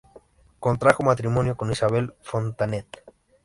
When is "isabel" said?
1.71-2.15